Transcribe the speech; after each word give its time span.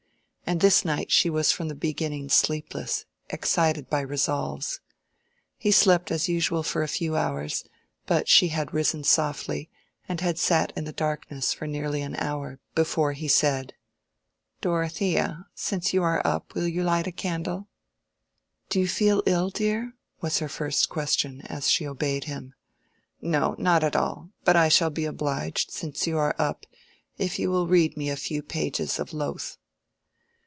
And 0.43 0.59
this 0.59 0.83
night 0.83 1.13
she 1.13 1.29
was 1.29 1.53
from 1.53 1.69
the 1.69 1.75
beginning 1.75 2.27
sleepless, 2.27 3.05
excited 3.29 3.89
by 3.89 4.01
resolves. 4.01 4.81
He 5.55 5.71
slept 5.71 6.11
as 6.11 6.27
usual 6.27 6.61
for 6.61 6.83
a 6.83 6.89
few 6.89 7.15
hours, 7.15 7.63
but 8.05 8.27
she 8.27 8.49
had 8.49 8.73
risen 8.73 9.05
softly 9.05 9.69
and 10.09 10.19
had 10.19 10.37
sat 10.37 10.73
in 10.75 10.83
the 10.83 10.91
darkness 10.91 11.53
for 11.53 11.67
nearly 11.67 12.01
an 12.01 12.17
hour 12.17 12.59
before 12.75 13.13
he 13.13 13.29
said— 13.29 13.75
"Dorothea, 14.59 15.45
since 15.55 15.93
you 15.93 16.03
are 16.03 16.21
up, 16.27 16.53
will 16.53 16.67
you 16.67 16.83
light 16.83 17.07
a 17.07 17.13
candle?" 17.13 17.69
"Do 18.67 18.81
you 18.81 18.89
feel 18.89 19.23
ill, 19.25 19.51
dear?" 19.51 19.93
was 20.19 20.39
her 20.39 20.49
first 20.49 20.89
question, 20.89 21.39
as 21.45 21.71
she 21.71 21.87
obeyed 21.87 22.25
him. 22.25 22.55
"No, 23.21 23.55
not 23.57 23.85
at 23.85 23.95
all; 23.95 24.31
but 24.43 24.57
I 24.57 24.67
shall 24.67 24.89
be 24.89 25.05
obliged, 25.05 25.71
since 25.71 26.05
you 26.07 26.17
are 26.17 26.35
up, 26.37 26.65
if 27.17 27.39
you 27.39 27.49
will 27.49 27.67
read 27.67 27.95
me 27.95 28.09
a 28.09 28.17
few 28.17 28.43
pages 28.43 28.99
of 28.99 29.13
Lowth." 29.13 29.57